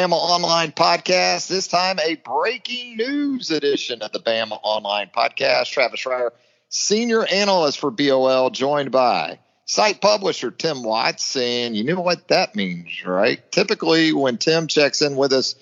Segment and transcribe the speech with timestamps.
[0.00, 1.48] Bama Online Podcast.
[1.48, 5.70] This time, a breaking news edition of the Bama Online Podcast.
[5.70, 6.30] Travis Schreier,
[6.70, 11.36] senior analyst for BOL, joined by site publisher Tim Watts.
[11.36, 13.42] And you know what that means, right?
[13.52, 15.54] Typically, when Tim checks in with us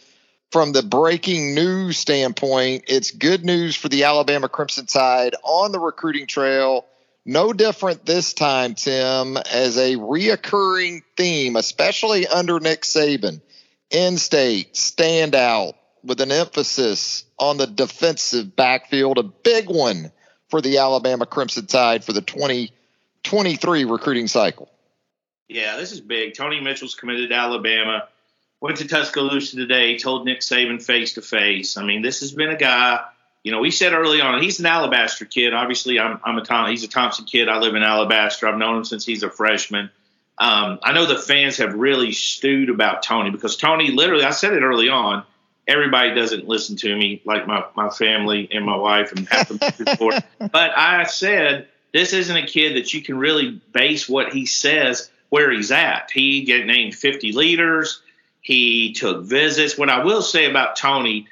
[0.53, 5.81] from the breaking news standpoint, it's good news for the Alabama Crimson Tide on the
[5.81, 6.87] recruiting trail.
[7.27, 13.41] No different this time, Tim, as a reoccurring theme, especially under Nick Saban
[13.91, 20.13] in state standout with an emphasis on the defensive backfield, a big one
[20.49, 24.69] for the Alabama Crimson Tide for the 2023 recruiting cycle.
[25.49, 26.35] Yeah, this is big.
[26.35, 28.09] Tony Mitchell's committed to Alabama.
[28.61, 31.77] Went to Tuscaloosa today, told Nick Saban face to face.
[31.77, 33.01] I mean, this has been a guy,
[33.45, 35.55] you know, we said early on, he's an Alabaster kid.
[35.55, 37.49] Obviously, I'm, I'm a Tom, he's a Thompson kid.
[37.49, 38.49] I live in Alabaster.
[38.49, 39.91] I've known him since he's a freshman.
[40.41, 44.53] Um, I know the fans have really stewed about Tony because Tony, literally, I said
[44.53, 45.25] it early on.
[45.67, 49.75] Everybody doesn't listen to me, like my, my family and my wife and half the
[49.85, 50.11] people.
[50.39, 55.11] But I said this isn't a kid that you can really base what he says
[55.29, 56.11] where he's at.
[56.11, 58.01] He get named 50 leaders.
[58.41, 59.77] He took visits.
[59.77, 61.27] What I will say about Tony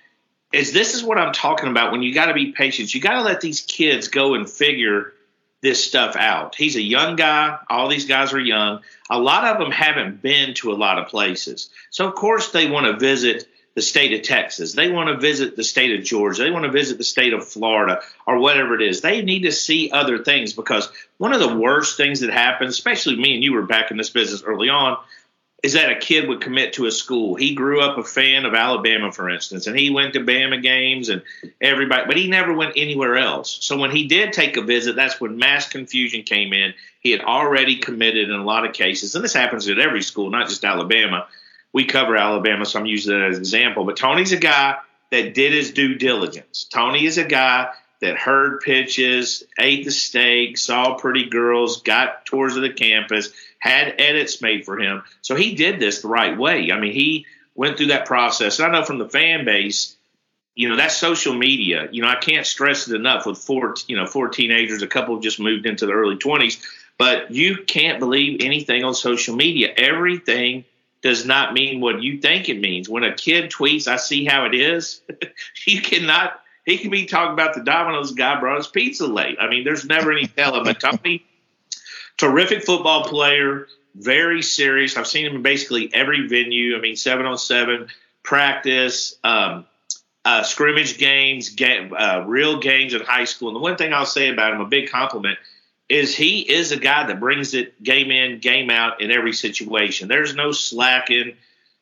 [0.53, 1.93] is this is what I'm talking about.
[1.93, 5.13] When you got to be patient, you got to let these kids go and figure
[5.63, 6.55] this stuff out.
[6.55, 7.59] He's a young guy.
[7.69, 8.81] All these guys are young.
[9.11, 11.71] A lot of them haven't been to a lot of places.
[11.91, 14.73] So, of course, they want to visit the state of Texas.
[14.73, 16.43] They want to visit the state of Georgia.
[16.43, 19.03] They want to visit the state of Florida or whatever it is.
[19.03, 23.17] They need to see other things because one of the worst things that happens, especially
[23.17, 24.97] me and you were back in this business early on,
[25.63, 27.35] is that a kid would commit to a school.
[27.35, 31.09] He grew up a fan of Alabama, for instance, and he went to Bama games
[31.09, 31.23] and
[31.61, 33.59] everybody, but he never went anywhere else.
[33.63, 36.75] So when he did take a visit, that's when mass confusion came in.
[37.01, 40.31] He had already committed in a lot of cases, and this happens at every school,
[40.31, 41.27] not just Alabama.
[41.73, 43.85] We cover Alabama, so I'm using that as an example.
[43.85, 44.79] But Tony's a guy
[45.11, 46.65] that did his due diligence.
[46.65, 52.57] Tony is a guy that heard pitches, ate the steak, saw pretty girls, got tours
[52.57, 55.03] of the campus, had edits made for him.
[55.23, 56.71] So he did this the right way.
[56.71, 58.59] I mean, he went through that process.
[58.59, 59.97] And I know from the fan base,
[60.55, 61.89] you know, that's social media.
[61.91, 65.19] You know, I can't stress it enough with four, you know, four teenagers, a couple
[65.21, 66.63] just moved into the early 20s,
[66.99, 69.73] but you can't believe anything on social media.
[69.77, 70.65] Everything
[71.03, 72.89] does not mean what you think it means.
[72.89, 75.03] When a kid tweets, I see how it is,
[75.67, 79.39] you cannot he can be talking about the Domino's guy brought his pizza late.
[79.41, 80.65] I mean, there's never any telling.
[80.65, 81.25] But Tony,
[82.17, 84.97] terrific football player, very serious.
[84.97, 86.77] I've seen him in basically every venue.
[86.77, 87.89] I mean, seven on seven
[88.23, 89.67] practice, um,
[90.25, 93.49] uh, scrimmage games, game, uh, real games in high school.
[93.49, 95.39] And the one thing I'll say about him, a big compliment,
[95.89, 100.09] is he is a guy that brings it game in, game out in every situation.
[100.09, 101.37] There's no slacking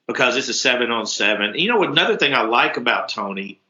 [0.06, 1.54] because it's a seven on seven.
[1.54, 3.60] You know, another thing I like about Tony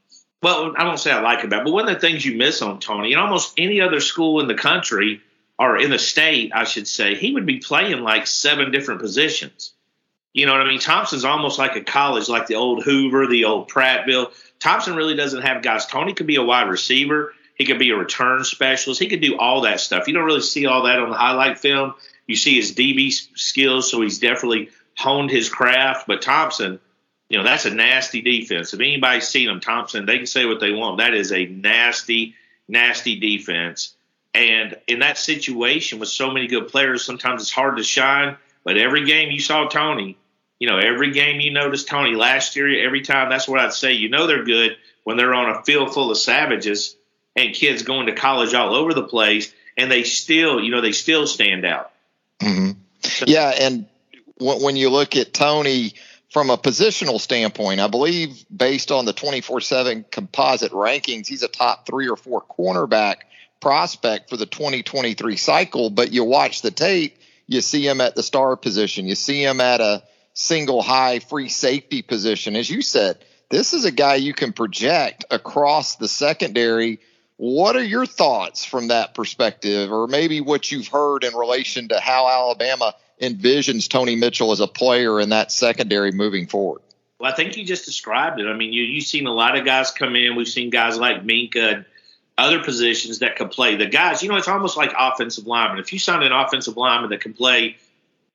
[0.45, 2.79] well, I don't say I like about, but one of the things you miss on
[2.79, 5.23] Tony, in almost any other school in the country
[5.59, 9.73] or in the state, I should say, he would be playing like seven different positions.
[10.33, 10.81] You know what I mean?
[10.81, 14.33] Thompson's almost like a college, like the old Hoover, the old Prattville.
[14.59, 15.87] Thompson really doesn't have guys.
[15.87, 17.33] Tony could be a wide receiver.
[17.55, 19.01] He could be a return specialist.
[19.01, 20.09] He could do all that stuff.
[20.09, 21.95] You don't really see all that on the highlight film.
[22.27, 26.09] You see his DB skills, so he's definitely honed his craft.
[26.09, 26.81] But Thompson,
[27.29, 28.75] you know, that's a nasty defense.
[28.75, 30.99] If anybody's seen them, Thompson, they can say what they want.
[30.99, 32.35] That is a nasty,
[32.67, 33.94] nasty defense.
[34.35, 38.37] And in that situation with so many good players, sometimes it's hard to shine.
[38.65, 40.17] But every game you saw Tony,
[40.59, 43.93] you know, every game you noticed Tony last year, every time, that's what I'd say.
[43.93, 46.97] You know they're good when they're on a field full of savages
[47.37, 50.93] and kids going to college all over the place, and they still, you know, they
[50.93, 51.93] still stand out.
[52.41, 53.25] Mm-hmm.
[53.27, 53.87] Yeah, and
[54.39, 55.95] when you look at Tony–
[56.35, 61.49] from a positional standpoint, I believe based on the 24 7 composite rankings, he's a
[61.49, 63.19] top three or four cornerback
[63.65, 65.89] prospect for the 2023 cycle.
[65.89, 67.17] But you watch the tape,
[67.47, 70.03] you see him at the star position, you see him at a
[70.35, 72.57] single high free safety position.
[72.57, 77.01] As you said, this is a guy you can project across the secondary.
[77.39, 81.99] What are your thoughts from that perspective, or maybe what you've heard in relation to
[81.99, 86.83] how Alabama envisions Tony Mitchell as a player in that secondary moving forward?
[87.19, 88.47] Well, I think you just described it.
[88.47, 90.37] I mean, you, you've seen a lot of guys come in.
[90.37, 91.85] We've seen guys like Minkah and
[92.37, 93.77] other positions that can play.
[93.77, 95.79] The guys, you know, it's almost like offensive lineman.
[95.79, 97.77] If you sign an offensive lineman that can play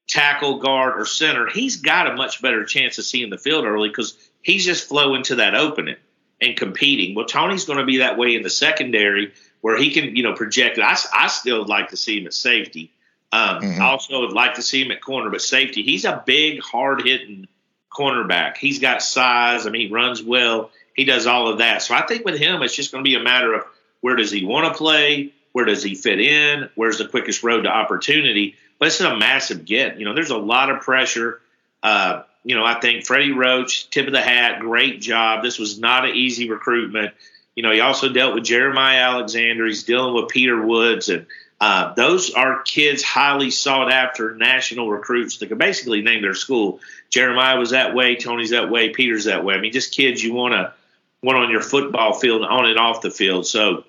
[0.07, 3.90] tackle, guard, or center, he's got a much better chance of seeing the field early
[3.90, 5.98] because he's just flowing to that opening
[6.42, 7.16] and competing.
[7.16, 10.34] Well, Tony's going to be that way in the secondary where he can, you know,
[10.34, 10.81] project it.
[10.81, 12.94] I, I still like to see him at safety.
[13.31, 13.81] Um, mm-hmm.
[13.81, 17.02] I also would like to see him at corner, but safety, he's a big, hard
[17.06, 17.48] hitting
[17.92, 18.57] cornerback.
[18.57, 19.68] He's got size.
[19.68, 20.72] I mean, he runs well.
[20.95, 21.81] He does all of that.
[21.81, 23.63] So I think with him, it's just going to be a matter of
[24.01, 25.34] where does he want to play?
[25.51, 26.69] Where does he fit in?
[26.75, 28.56] Where's the quickest road to opportunity?
[28.78, 30.00] But it's a massive get.
[30.00, 31.42] You know, there's a lot of pressure.
[31.84, 35.44] Uh, you know, I think Freddie Roach, tip of the hat, great job.
[35.44, 37.13] This was not an easy recruitment.
[37.56, 39.66] You know, he also dealt with Jeremiah Alexander.
[39.66, 41.25] He's dealing with Peter Woods and
[41.62, 46.80] uh, those are kids highly sought after national recruits that can basically name their school.
[47.10, 49.56] Jeremiah was that way, Tony's that way, Peter's that way.
[49.56, 50.74] I mean, just kids you want to
[51.22, 53.45] want on your football field, on and off the field.
[53.45, 53.84] So,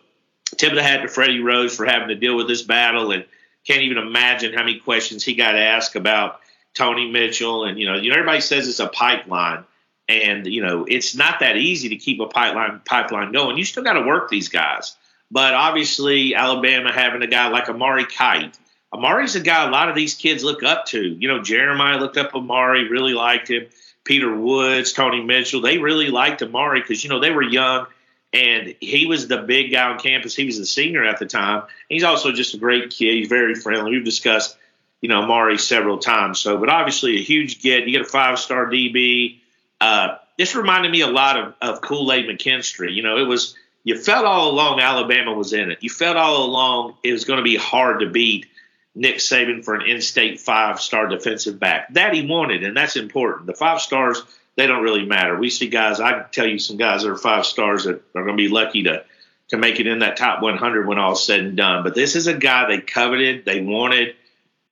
[0.57, 3.25] tip of the hat to Freddie Roach for having to deal with this battle, and
[3.67, 6.41] can't even imagine how many questions he got asked about
[6.75, 7.65] Tony Mitchell.
[7.65, 9.65] And you know, you know, everybody says it's a pipeline,
[10.09, 13.59] and you know, it's not that easy to keep a pipeline pipeline going.
[13.59, 14.97] You still got to work these guys.
[15.31, 18.59] But obviously, Alabama having a guy like Amari Kight.
[18.93, 21.01] Amari's a guy a lot of these kids look up to.
[21.01, 23.67] You know, Jeremiah looked up Amari, really liked him.
[24.03, 27.87] Peter Woods, Tony Mitchell, they really liked Amari because, you know, they were young
[28.33, 30.37] and he was the big guy on campus.
[30.37, 31.65] He was the senior at the time.
[31.89, 33.15] He's also just a great kid.
[33.15, 33.91] He's very friendly.
[33.91, 34.57] We've discussed,
[35.01, 36.39] you know, Amari several times.
[36.39, 37.87] So, but obviously a huge get.
[37.87, 39.39] You get a five star DB.
[39.81, 42.95] Uh, this reminded me a lot of, of Kool Aid McKinstry.
[42.95, 45.79] You know, it was you felt all along Alabama was in it.
[45.81, 48.47] You felt all along it was going to be hard to beat
[48.95, 51.93] Nick Saban for an in-state five-star defensive back.
[51.95, 53.47] That he wanted, and that's important.
[53.47, 54.23] The five stars
[54.61, 55.39] they don't really matter.
[55.39, 56.01] We see guys.
[56.01, 58.49] I can tell you some guys that are five stars that are going to be
[58.49, 59.05] lucky to
[59.49, 61.83] to make it in that top 100 when all's said and done.
[61.83, 64.15] But this is a guy they coveted, they wanted,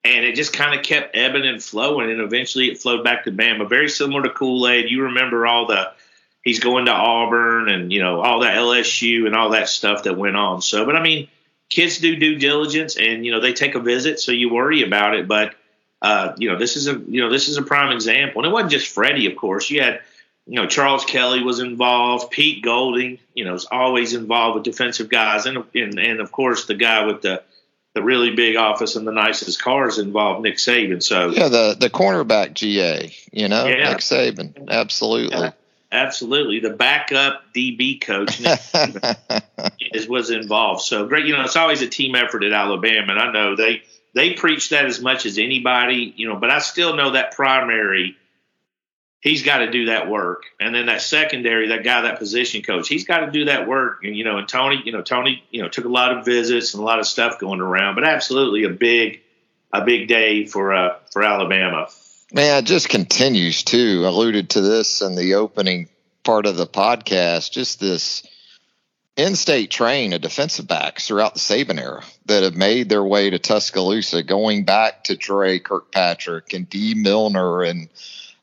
[0.05, 3.32] and it just kind of kept ebbing and flowing, and eventually it flowed back to
[3.32, 3.69] Bama.
[3.69, 4.90] Very similar to Kool Aid.
[4.90, 5.91] You remember all the
[6.44, 10.19] he's going to Auburn and you know all that LSU and all that stuff that
[10.19, 10.61] went on.
[10.61, 11.29] So, but I mean,
[11.70, 15.14] kids do due diligence and you know they take a visit, so you worry about
[15.14, 15.26] it.
[15.26, 15.55] But
[16.00, 18.52] uh, you know this is a you know this is a prime example, and it
[18.52, 19.68] wasn't just Freddie, of course.
[19.70, 20.00] You had
[20.46, 25.08] you know Charles Kelly was involved, Pete Golding, you know, was always involved with defensive
[25.08, 27.42] guys, and and, and of course the guy with the
[27.94, 31.02] the really big office and the nicest cars involved Nick Saban.
[31.02, 33.90] So yeah, the the cornerback GA, you know, yeah.
[33.90, 35.36] Nick Saban, absolutely.
[35.36, 35.52] Yeah.
[35.90, 38.42] Absolutely, the backup DB coach
[39.80, 40.82] is was involved.
[40.82, 43.82] So great, you know, it's always a team effort at Alabama, and I know they
[44.19, 46.37] they preach that as much as anybody, you know.
[46.37, 48.17] But I still know that primary,
[49.20, 52.88] he's got to do that work, and then that secondary, that guy, that position coach,
[52.88, 54.03] he's got to do that work.
[54.03, 56.75] And you know, and Tony, you know, Tony, you know, took a lot of visits
[56.75, 59.20] and a lot of stuff going around, but absolutely a big
[59.72, 61.89] a big day for uh for Alabama.
[62.32, 65.89] Man, it just continues to alluded to this in the opening
[66.25, 67.53] part of the podcast.
[67.53, 68.27] Just this
[69.19, 73.39] in-state train of defensive backs throughout the Saban era that have made their way to
[73.39, 77.89] Tuscaloosa, going back to Dre Kirkpatrick and Dee Milliner and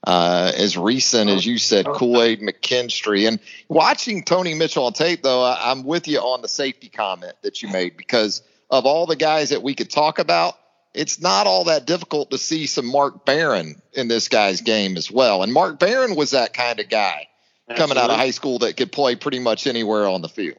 [0.06, 3.28] uh, as recent as you said, Kool Aid McKinstry.
[3.28, 7.34] And watching Tony Mitchell on tape, though, I, I'm with you on the safety comment
[7.42, 10.56] that you made because of all the guys that we could talk about,
[10.94, 15.10] it's not all that difficult to see some Mark Barron in this guy's game as
[15.10, 15.42] well.
[15.42, 17.28] And Mark Barron was that kind of guy
[17.70, 17.96] Absolutely.
[17.96, 20.58] coming out of high school that could play pretty much anywhere on the field.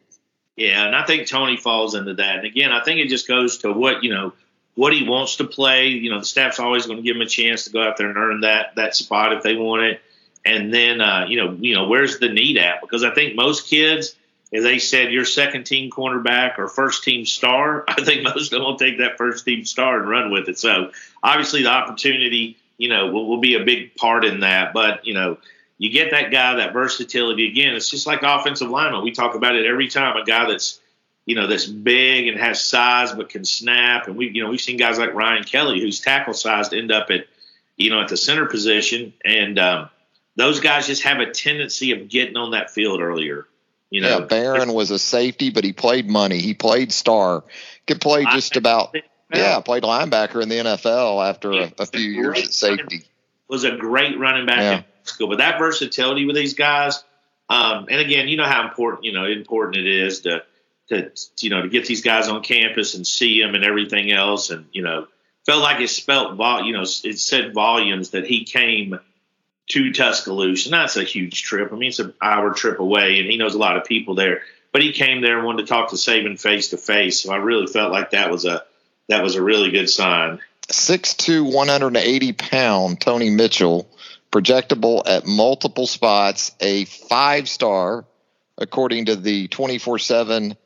[0.57, 2.37] Yeah, and I think Tony falls into that.
[2.37, 4.33] And again, I think it just goes to what, you know,
[4.75, 5.89] what he wants to play.
[5.89, 8.09] You know, the staff's always going to give him a chance to go out there
[8.09, 10.01] and earn that that spot if they want it.
[10.43, 12.81] And then uh, you know, you know, where's the need at?
[12.81, 14.15] Because I think most kids–
[14.53, 18.59] as they said, your second team cornerback or first team star, I think most of
[18.59, 20.57] them will take that first team star and run with it.
[20.57, 24.73] So obviously the opportunity, you know, will, will be a big part in that.
[24.73, 25.37] But, you know,
[25.77, 27.47] you get that guy, that versatility.
[27.47, 29.03] Again, it's just like offensive lineman.
[29.03, 30.17] We talk about it every time.
[30.17, 30.79] A guy that's,
[31.25, 34.07] you know, that's big and has size but can snap.
[34.07, 37.11] And we, you know, we've seen guys like Ryan Kelly, who's tackle sized, end up
[37.11, 37.27] at,
[37.75, 39.13] you know, at the center position.
[39.23, 39.89] And, um,
[40.35, 43.47] those guys just have a tendency of getting on that field earlier.
[43.89, 46.39] You know, yeah, Barron was a safety, but he played money.
[46.39, 47.43] He played star.
[47.87, 48.95] Could play just about.
[49.33, 53.05] Yeah, played linebacker in the NFL after a, a few years at safety.
[53.49, 54.81] Was a great running back yeah.
[55.17, 57.03] School, but that versatility with these guys,
[57.49, 60.43] um, and again, you know how important you know important it is to
[60.89, 64.49] to you know to get these guys on campus and see them and everything else,
[64.49, 65.07] and you know
[65.45, 68.99] felt like it spelt vol you know it said volumes that he came
[69.69, 70.69] to Tuscaloosa.
[70.69, 71.71] And that's a huge trip.
[71.71, 74.41] I mean, it's an hour trip away, and he knows a lot of people there.
[74.71, 77.21] But he came there and wanted to talk to Saban face to face.
[77.21, 78.63] So I really felt like that was a
[79.09, 80.39] that was a really good sign.
[80.67, 83.89] 6'2", 180 pound Tony Mitchell,
[84.31, 88.05] projectable at multiple spots, a five star
[88.57, 90.57] according to the 24 7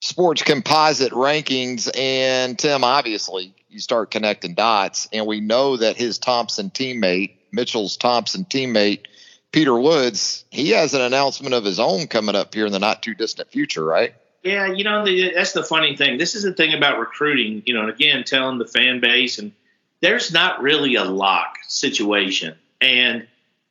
[0.00, 1.88] sports composite rankings.
[1.96, 7.96] And Tim, obviously, you start connecting dots, and we know that his Thompson teammate Mitchell's
[7.96, 9.04] Thompson teammate,
[9.52, 13.02] Peter Woods, he has an announcement of his own coming up here in the not
[13.02, 14.14] too distant future, right?
[14.42, 16.18] Yeah, you know, the, that's the funny thing.
[16.18, 19.52] This is the thing about recruiting, you know, and again, telling the fan base, and
[20.00, 22.56] there's not really a lock situation.
[22.82, 23.28] And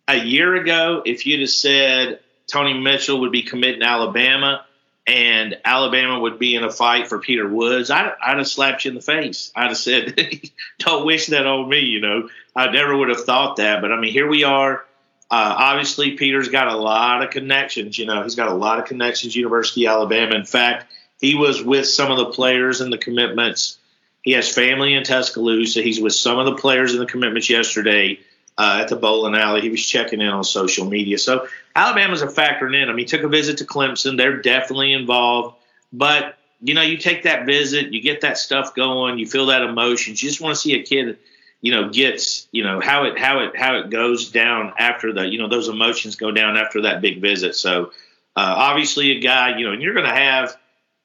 [0.07, 4.65] a year ago, if you'd have said Tony Mitchell would be committing Alabama
[5.05, 8.89] and Alabama would be in a fight for Peter Woods, I'd, I'd have slapped you
[8.89, 9.51] in the face.
[9.55, 10.17] I'd have said,
[10.79, 12.29] don't wish that on me, you know.
[12.55, 13.81] I never would have thought that.
[13.81, 14.85] But I mean, here we are.
[15.29, 17.97] Uh, obviously, Peter's got a lot of connections.
[17.97, 19.35] You know, he's got a lot of connections.
[19.35, 20.35] University of Alabama.
[20.35, 23.77] In fact, he was with some of the players in the commitments.
[24.23, 25.81] He has family in Tuscaloosa.
[25.81, 28.19] He's with some of the players in the commitments yesterday
[28.61, 29.61] uh, at the bowling alley.
[29.61, 31.17] He was checking in on social media.
[31.17, 32.89] So Alabama's a factor in.
[32.89, 34.17] I mean, he took a visit to Clemson.
[34.17, 35.55] They're definitely involved.
[35.91, 39.63] But you know, you take that visit, you get that stuff going, you feel that
[39.63, 40.11] emotion.
[40.11, 41.17] You just want to see a kid
[41.61, 45.27] you know gets you know how it how it how it goes down after the
[45.27, 47.91] you know those emotions go down after that big visit so
[48.35, 50.57] uh, obviously a guy you know and you're going to have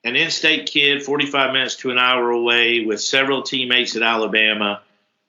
[0.03, 4.81] an in-state kid 45 minutes to an hour away with several teammates at alabama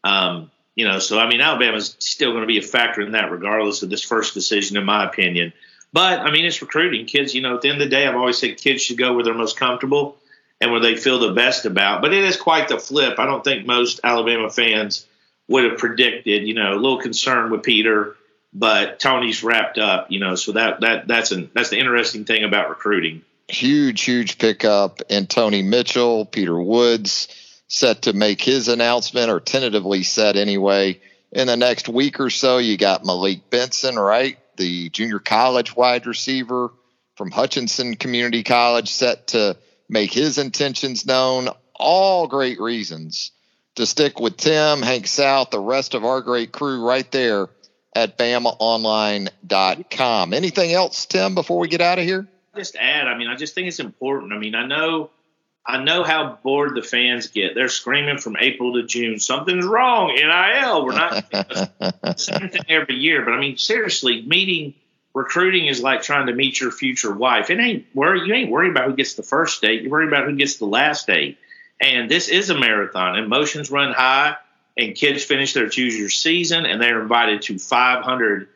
[0.05, 3.29] um, you know so i mean alabama's still going to be a factor in that
[3.29, 5.51] regardless of this first decision in my opinion
[5.91, 8.15] but i mean it's recruiting kids you know at the end of the day i've
[8.15, 10.15] always said kids should go where they're most comfortable
[10.61, 13.43] and where they feel the best about but it is quite the flip i don't
[13.43, 15.05] think most alabama fans
[15.47, 16.47] would have predicted.
[16.47, 18.15] You know, a little concerned with Peter,
[18.53, 20.11] but Tony's wrapped up.
[20.11, 23.23] You know, so that that that's an that's the interesting thing about recruiting.
[23.47, 27.29] Huge, huge pickup in Tony Mitchell, Peter Woods
[27.67, 30.99] set to make his announcement or tentatively set anyway.
[31.31, 34.37] In the next week or so, you got Malik Benson, right?
[34.55, 36.71] The junior college wide receiver
[37.15, 39.57] from Hutchinson Community College set to
[39.89, 41.49] make his intentions known.
[41.75, 43.31] All great reasons
[43.75, 47.49] to stick with Tim, Hank South, the rest of our great crew right there
[47.95, 50.33] at BamaOnline.com.
[50.33, 52.27] Anything else, Tim, before we get out of here?
[52.55, 54.33] Just add, I mean, I just think it's important.
[54.33, 55.11] I mean, I know
[55.67, 57.53] I know how bored the fans get.
[57.53, 60.85] They're screaming from April to June, something's wrong, NIL.
[60.85, 63.23] We're not same thing every year.
[63.25, 64.75] But I mean, seriously, meeting
[65.13, 67.49] recruiting is like trying to meet your future wife.
[67.49, 69.81] It ain't worry you ain't worried about who gets the first date.
[69.81, 71.37] You're worried about who gets the last date.
[71.81, 73.17] And this is a marathon.
[73.17, 74.37] Emotions run high,
[74.77, 78.47] and kids finish their junior season, and they're invited to 500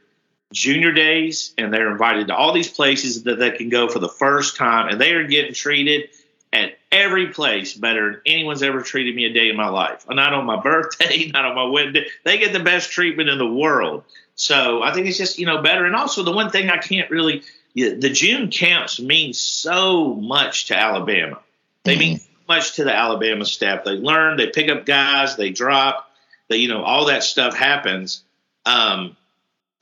[0.53, 4.09] junior days, and they're invited to all these places that they can go for the
[4.09, 6.09] first time, and they are getting treated at
[6.91, 10.05] every place better than anyone's ever treated me a day in my life.
[10.09, 12.05] Not on my birthday, not on my wedding.
[12.23, 14.03] They get the best treatment in the world.
[14.35, 15.85] So I think it's just you know better.
[15.85, 17.43] And also the one thing I can't really
[17.75, 21.39] the June camps mean so much to Alabama.
[21.83, 21.99] They mm-hmm.
[21.99, 23.85] mean so much to the Alabama staff.
[23.85, 26.11] They learn, they pick up guys, they drop,
[26.49, 28.23] they you know all that stuff happens.
[28.65, 29.15] Um,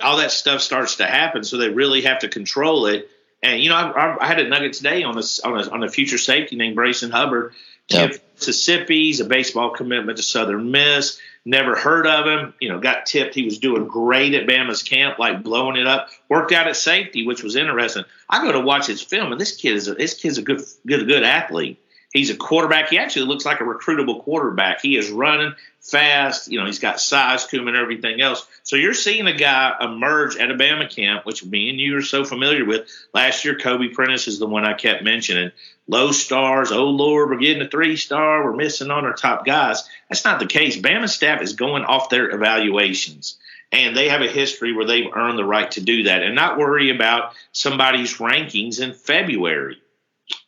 [0.01, 3.09] all that stuff starts to happen, so they really have to control it.
[3.41, 5.89] And you know, I, I had a nugget today on a on a, on a
[5.89, 7.53] future safety named Brayson Hubbard.
[7.89, 8.21] Yep.
[8.35, 11.19] Mississippi, he's a baseball commitment to Southern Miss.
[11.45, 12.53] Never heard of him.
[12.59, 16.09] You know, got tipped he was doing great at Bama's camp, like blowing it up.
[16.27, 18.03] Worked out at safety, which was interesting.
[18.29, 20.61] I go to watch his film, and this kid is a, this kid's a good
[20.85, 21.81] good good athlete.
[22.11, 22.89] He's a quarterback.
[22.89, 24.81] He actually looks like a recruitable quarterback.
[24.81, 26.51] He is running fast.
[26.51, 28.47] You know, he's got size to him and everything else.
[28.63, 32.25] So you're seeing a guy emerge at Bama camp, which me and you are so
[32.25, 32.89] familiar with.
[33.13, 35.51] Last year, Kobe Prentice is the one I kept mentioning.
[35.87, 36.71] Low stars.
[36.71, 38.43] Oh Lord, we're getting a three star.
[38.43, 39.87] We're missing on our top guys.
[40.09, 40.77] That's not the case.
[40.77, 43.37] Bama staff is going off their evaluations.
[43.71, 46.57] And they have a history where they've earned the right to do that and not
[46.57, 49.79] worry about somebody's rankings in February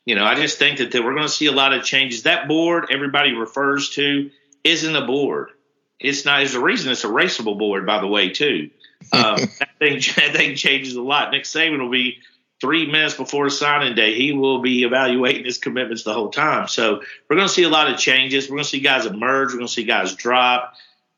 [0.06, 2.24] you know, I just think that, that we're going to see a lot of changes.
[2.24, 4.32] That board everybody refers to
[4.64, 5.50] isn't a board.
[6.00, 6.38] It's not.
[6.38, 8.72] There's a reason it's a raceable board, by the way, too.
[9.14, 11.32] um, that thing that thing changes a lot.
[11.32, 12.20] Nick Saban will be
[12.60, 14.14] three minutes before signing day.
[14.14, 16.68] He will be evaluating his commitments the whole time.
[16.68, 18.48] So we're going to see a lot of changes.
[18.48, 19.50] We're going to see guys emerge.
[19.50, 20.76] We're going to see guys drop.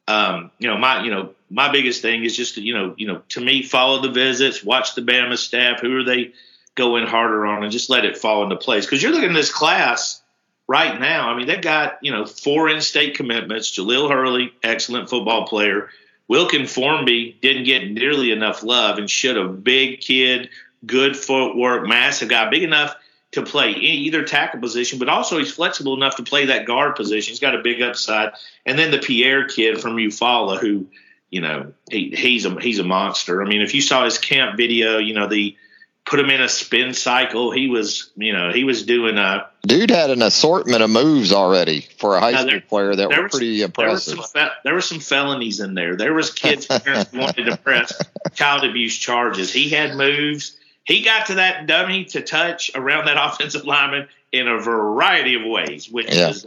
[0.07, 3.07] Um, you know, my you know my biggest thing is just to, you know you
[3.07, 5.79] know to me follow the visits, watch the Bama staff.
[5.79, 6.33] Who are they
[6.75, 8.85] going harder on, and just let it fall into place.
[8.85, 10.21] Because you're looking at this class
[10.67, 11.29] right now.
[11.29, 13.77] I mean, they've got you know four in-state commitments.
[13.77, 15.89] Jahlil Hurley, excellent football player.
[16.27, 19.63] Wilkin Formby didn't get nearly enough love and should have.
[19.63, 20.49] Big kid,
[20.85, 22.95] good footwork, massive guy, big enough
[23.33, 27.31] to play either tackle position, but also he's flexible enough to play that guard position.
[27.31, 28.33] He's got a big upside.
[28.65, 30.87] And then the Pierre kid from Eufaula, who,
[31.31, 33.41] you know, he, he's a he's a monster.
[33.41, 35.57] I mean, if you saw his camp video, you know the
[36.05, 37.51] put him in a spin cycle.
[37.51, 41.81] He was, you know, he was doing a dude had an assortment of moves already
[41.97, 44.13] for a high school there, player that were was, pretty impressive.
[44.13, 45.95] There were, some, there were some felonies in there.
[45.95, 47.93] There was kids parents wanted to press
[48.33, 49.51] child abuse charges.
[49.53, 50.57] He had moves.
[50.83, 55.43] He got to that dummy to touch around that offensive lineman in a variety of
[55.45, 56.29] ways, which yeah.
[56.29, 56.45] is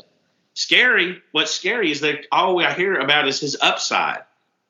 [0.55, 1.23] scary.
[1.33, 4.23] What's scary is that all I hear about is his upside.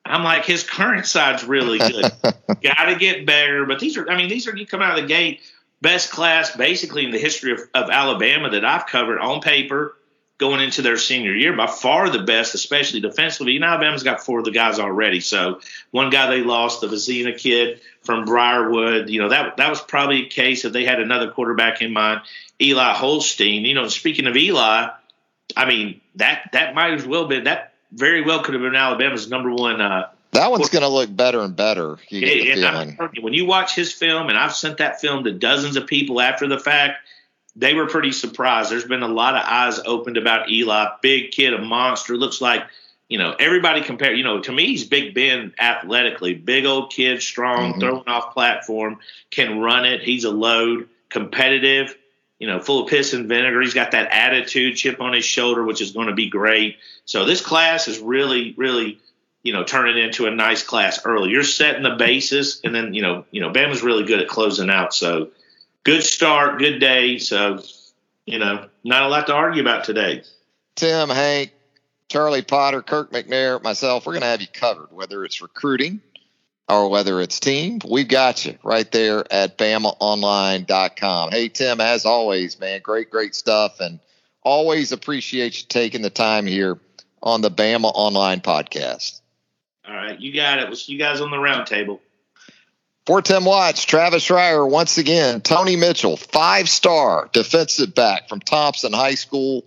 [0.09, 2.11] I'm like, his current side's really good.
[2.61, 3.65] Got to get better.
[3.65, 5.41] But these are, I mean, these are, you come out of the gate,
[5.81, 9.95] best class basically in the history of, of Alabama that I've covered on paper
[10.37, 11.55] going into their senior year.
[11.55, 13.53] By far the best, especially defensively.
[13.53, 15.19] You know, Alabama's got four of the guys already.
[15.19, 15.61] So
[15.91, 20.25] one guy they lost, the Vizzina kid from Briarwood, you know, that that was probably
[20.25, 22.21] a case if they had another quarterback in mind.
[22.61, 23.65] Eli Holstein.
[23.65, 24.89] You know, speaking of Eli,
[25.55, 29.29] I mean, that that might as well been that very well could have been Alabama's
[29.29, 29.81] number one.
[29.81, 31.97] Uh, that one's going to look better and better.
[32.09, 32.97] You feeling.
[33.21, 36.47] when you watch his film, and I've sent that film to dozens of people after
[36.47, 36.99] the fact,
[37.55, 38.69] they were pretty surprised.
[38.69, 40.89] There's been a lot of eyes opened about Eli.
[41.01, 42.15] Big kid, a monster.
[42.15, 42.63] Looks like,
[43.09, 44.13] you know, everybody compare.
[44.13, 46.33] You know, to me, he's Big Ben athletically.
[46.35, 47.79] Big old kid, strong, mm-hmm.
[47.79, 48.99] throwing off platform,
[49.31, 50.03] can run it.
[50.03, 51.95] He's a load, competitive
[52.39, 53.61] you know, full of piss and vinegar.
[53.61, 56.77] He's got that attitude, chip on his shoulder, which is going to be great.
[57.05, 58.99] So this class is really, really,
[59.43, 61.31] you know, turning into a nice class early.
[61.31, 64.69] You're setting the basis, and then you know, you know, Bama's really good at closing
[64.69, 64.93] out.
[64.93, 65.31] So
[65.83, 67.17] good start, good day.
[67.17, 67.61] So
[68.25, 70.23] you know, not a lot to argue about today.
[70.75, 71.53] Tim, Hank,
[72.09, 76.01] Charlie Potter, Kirk McNair, myself, we're going to have you covered, whether it's recruiting
[76.69, 81.31] or whether it's team, we've got you right there at BamaOnline.com.
[81.31, 83.79] Hey, Tim, as always, man, great, great stuff.
[83.79, 83.99] And
[84.43, 86.79] always appreciate you taking the time here
[87.21, 89.21] on the Bama Online podcast.
[89.87, 90.67] All right, you got it.
[90.67, 91.99] We'll see you guys on the roundtable.
[93.05, 98.91] For Tim Watts, Travis Schreier, once again, Tony Mitchell, five star defensive back from Thompson
[98.91, 99.63] High School,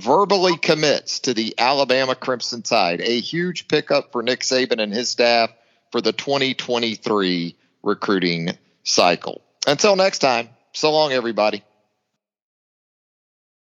[0.00, 3.02] verbally commits to the Alabama Crimson Tide.
[3.02, 5.50] A huge pickup for Nick Saban and his staff
[5.90, 8.50] for the 2023 recruiting
[8.84, 9.42] cycle.
[9.66, 11.62] Until next time, so long, everybody.